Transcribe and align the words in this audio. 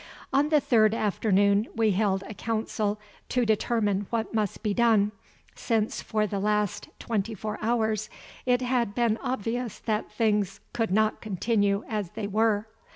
On 0.33 0.49
the 0.49 0.59
third 0.59 0.95
afternoon 0.95 1.67
we 1.75 1.91
held 1.91 2.23
a 2.23 2.33
council 2.33 2.99
to 3.29 3.45
determine 3.45 4.07
what 4.09 4.33
must 4.33 4.63
be 4.63 4.73
done, 4.73 5.11
since 5.53 6.01
for 6.01 6.25
the 6.25 6.39
last 6.39 6.89
twenty 6.97 7.35
four 7.35 7.59
hours 7.61 8.09
it 8.43 8.63
had 8.63 8.95
been 8.95 9.17
obvious 9.21 9.77
that 9.77 10.11
things 10.11 10.59
could 10.73 10.89
not 10.89 11.21
continue 11.21 11.83
as 11.87 12.09
they 12.13 12.25
were. 12.25 12.65